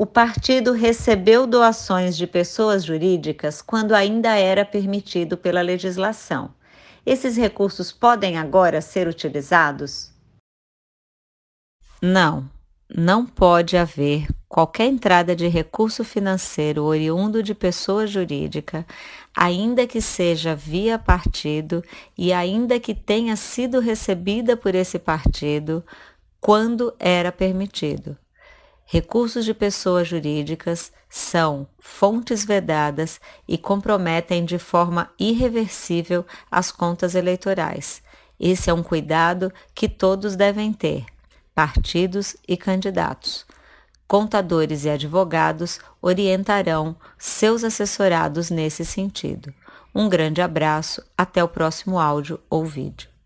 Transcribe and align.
O 0.00 0.06
partido 0.06 0.70
recebeu 0.70 1.44
doações 1.44 2.16
de 2.16 2.24
pessoas 2.24 2.84
jurídicas 2.84 3.60
quando 3.60 3.96
ainda 3.96 4.36
era 4.36 4.64
permitido 4.64 5.36
pela 5.36 5.60
legislação. 5.60 6.54
Esses 7.04 7.36
recursos 7.36 7.90
podem 7.90 8.38
agora 8.38 8.80
ser 8.80 9.08
utilizados? 9.08 10.12
Não, 12.00 12.48
não 12.88 13.26
pode 13.26 13.76
haver 13.76 14.28
qualquer 14.48 14.86
entrada 14.86 15.34
de 15.34 15.48
recurso 15.48 16.04
financeiro 16.04 16.84
oriundo 16.84 17.42
de 17.42 17.52
pessoa 17.52 18.06
jurídica, 18.06 18.86
ainda 19.36 19.84
que 19.84 20.00
seja 20.00 20.54
via 20.54 20.96
partido 20.96 21.82
e 22.16 22.32
ainda 22.32 22.78
que 22.78 22.94
tenha 22.94 23.34
sido 23.34 23.80
recebida 23.80 24.56
por 24.56 24.76
esse 24.76 24.96
partido, 24.96 25.84
quando 26.40 26.94
era 27.00 27.32
permitido. 27.32 28.16
Recursos 28.90 29.44
de 29.44 29.52
pessoas 29.52 30.08
jurídicas 30.08 30.90
são 31.10 31.68
fontes 31.78 32.42
vedadas 32.42 33.20
e 33.46 33.58
comprometem 33.58 34.46
de 34.46 34.58
forma 34.58 35.10
irreversível 35.18 36.24
as 36.50 36.72
contas 36.72 37.14
eleitorais. 37.14 38.02
Esse 38.40 38.70
é 38.70 38.72
um 38.72 38.82
cuidado 38.82 39.52
que 39.74 39.90
todos 39.90 40.36
devem 40.36 40.72
ter, 40.72 41.04
partidos 41.54 42.34
e 42.48 42.56
candidatos. 42.56 43.44
Contadores 44.06 44.86
e 44.86 44.88
advogados 44.88 45.78
orientarão 46.00 46.96
seus 47.18 47.64
assessorados 47.64 48.48
nesse 48.48 48.86
sentido. 48.86 49.52
Um 49.94 50.08
grande 50.08 50.40
abraço, 50.40 51.04
até 51.14 51.44
o 51.44 51.48
próximo 51.48 51.98
áudio 51.98 52.40
ou 52.48 52.64
vídeo. 52.64 53.17